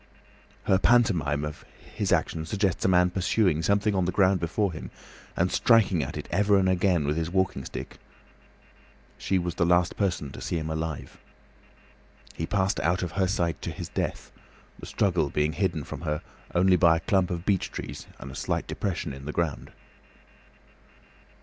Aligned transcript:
Her 0.63 0.79
pantomime 0.79 1.45
of 1.45 1.63
his 1.93 2.11
action 2.11 2.47
suggests 2.47 2.83
a 2.83 2.87
man 2.87 3.11
pursuing 3.11 3.61
something 3.61 3.93
on 3.93 4.05
the 4.05 4.11
ground 4.11 4.39
before 4.39 4.73
him 4.73 4.89
and 5.37 5.51
striking 5.51 6.01
at 6.01 6.17
it 6.17 6.27
ever 6.31 6.57
and 6.57 6.67
again 6.67 7.05
with 7.05 7.17
his 7.17 7.29
walking 7.29 7.63
stick. 7.65 7.99
She 9.19 9.37
was 9.37 9.53
the 9.53 9.63
last 9.67 9.95
person 9.97 10.31
to 10.31 10.41
see 10.41 10.57
him 10.57 10.71
alive. 10.71 11.19
He 12.33 12.47
passed 12.47 12.79
out 12.79 13.03
of 13.03 13.11
her 13.11 13.27
sight 13.27 13.61
to 13.61 13.69
his 13.69 13.89
death, 13.89 14.31
the 14.79 14.87
struggle 14.87 15.29
being 15.29 15.53
hidden 15.53 15.83
from 15.83 16.01
her 16.01 16.23
only 16.55 16.77
by 16.77 16.97
a 16.97 17.01
clump 17.01 17.29
of 17.29 17.45
beech 17.45 17.69
trees 17.69 18.07
and 18.17 18.31
a 18.31 18.35
slight 18.35 18.65
depression 18.65 19.13
in 19.13 19.25
the 19.25 19.31
ground. 19.31 19.71